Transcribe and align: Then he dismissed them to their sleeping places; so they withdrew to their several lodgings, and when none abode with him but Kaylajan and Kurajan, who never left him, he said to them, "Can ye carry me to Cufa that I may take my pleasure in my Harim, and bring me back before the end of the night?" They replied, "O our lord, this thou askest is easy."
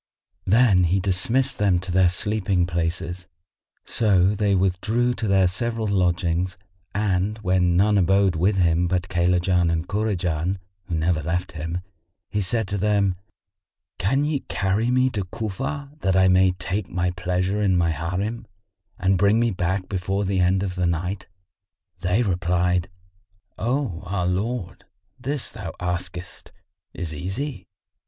Then 0.47 0.85
he 0.85 0.99
dismissed 0.99 1.59
them 1.59 1.77
to 1.77 1.91
their 1.91 2.09
sleeping 2.09 2.65
places; 2.65 3.27
so 3.85 4.29
they 4.33 4.55
withdrew 4.55 5.13
to 5.13 5.27
their 5.27 5.47
several 5.47 5.85
lodgings, 5.87 6.57
and 6.95 7.37
when 7.43 7.77
none 7.77 7.99
abode 7.99 8.35
with 8.35 8.55
him 8.55 8.87
but 8.87 9.09
Kaylajan 9.09 9.69
and 9.71 9.87
Kurajan, 9.87 10.57
who 10.85 10.95
never 10.95 11.21
left 11.21 11.51
him, 11.51 11.81
he 12.31 12.41
said 12.41 12.67
to 12.69 12.79
them, 12.79 13.13
"Can 13.99 14.23
ye 14.25 14.39
carry 14.49 14.89
me 14.89 15.11
to 15.11 15.23
Cufa 15.23 15.91
that 15.99 16.15
I 16.15 16.27
may 16.27 16.53
take 16.53 16.89
my 16.89 17.11
pleasure 17.11 17.61
in 17.61 17.77
my 17.77 17.91
Harim, 17.91 18.47
and 18.97 19.19
bring 19.19 19.39
me 19.39 19.51
back 19.51 19.87
before 19.87 20.25
the 20.25 20.39
end 20.39 20.63
of 20.63 20.73
the 20.73 20.87
night?" 20.87 21.27
They 21.99 22.23
replied, 22.23 22.89
"O 23.59 24.01
our 24.07 24.25
lord, 24.25 24.83
this 25.19 25.51
thou 25.51 25.75
askest 25.79 26.51
is 26.91 27.13
easy." 27.13 27.67